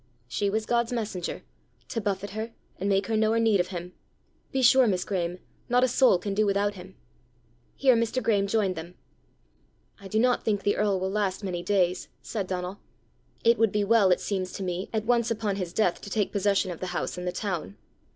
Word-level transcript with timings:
"She 0.27 0.49
was 0.49 0.65
God's 0.65 0.91
messenger 0.91 1.43
to 1.89 2.01
buffet 2.01 2.31
her, 2.31 2.53
and 2.79 2.89
make 2.89 3.05
her 3.05 3.15
know 3.15 3.33
her 3.33 3.39
need 3.39 3.59
of 3.59 3.67
him. 3.67 3.93
Be 4.51 4.63
sure, 4.63 4.87
Miss 4.87 5.03
Graeme, 5.05 5.37
not 5.69 5.83
a 5.83 5.87
soul 5.87 6.17
can 6.17 6.33
do 6.33 6.43
without 6.43 6.73
him." 6.73 6.95
Here 7.75 7.95
Mr. 7.95 8.19
Graeme 8.23 8.47
joined 8.47 8.75
them. 8.75 8.95
"I 9.99 10.07
do 10.07 10.17
not 10.17 10.43
think 10.43 10.63
the 10.63 10.75
earl 10.75 10.99
will 10.99 11.11
last 11.11 11.43
many 11.43 11.61
days," 11.61 12.07
said 12.23 12.47
Donal. 12.47 12.79
"It 13.43 13.59
would 13.59 13.71
be 13.71 13.83
well, 13.83 14.09
it 14.09 14.19
seems 14.21 14.51
to 14.53 14.63
me, 14.63 14.89
at 14.91 15.05
once 15.05 15.29
upon 15.29 15.57
his 15.57 15.71
death 15.71 16.01
to 16.01 16.09
take 16.09 16.31
possession 16.31 16.71
of 16.71 16.79
the 16.79 16.87
house 16.97 17.15
in 17.15 17.25
the 17.25 17.31
town. 17.31 17.77